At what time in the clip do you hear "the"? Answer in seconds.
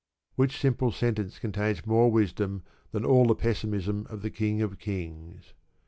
3.27-3.35, 4.23-4.31